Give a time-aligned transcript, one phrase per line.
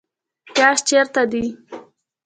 [0.53, 1.43] پیاز چیرته دي؟